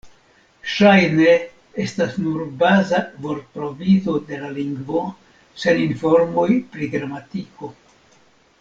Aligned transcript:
Ŝajne 0.75 1.33
estas 1.83 2.15
nur 2.27 2.39
baza 2.63 3.01
vortprovizo 3.25 4.15
de 4.31 4.41
la 4.45 4.49
lingvo, 4.57 5.03
sen 5.65 5.85
informoj 5.85 6.49
pri 6.73 6.91
gramatiko. 6.97 7.71